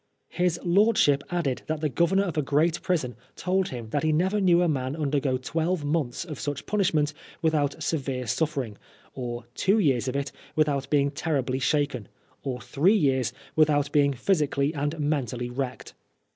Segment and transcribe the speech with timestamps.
[0.29, 4.41] His lordship added that the Governor of a great prison told him that he never
[4.41, 8.79] knew a man undergo twelve months of such punishment without severe suffering,
[9.13, 12.07] or two years of it without being terribly shaken,
[12.41, 15.93] or three years without being physically and mentally wrecked.